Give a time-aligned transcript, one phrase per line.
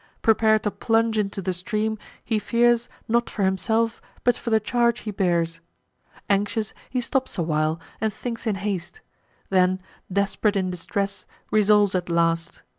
[0.23, 5.01] Prepar'd to plunge into the stream, he fears, Not for himself, but for the charge
[5.01, 5.61] he bears.
[6.27, 9.01] Anxious, he stops a while, and thinks in haste;
[9.51, 9.79] Then,
[10.11, 12.63] desp'rate in distress, resolves at last.